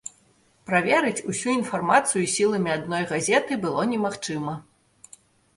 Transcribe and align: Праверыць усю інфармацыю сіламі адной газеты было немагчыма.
Праверыць 0.69 1.25
усю 1.33 1.49
інфармацыю 1.59 2.25
сіламі 2.37 2.71
адной 2.77 3.03
газеты 3.13 3.59
было 3.67 3.81
немагчыма. 3.93 4.53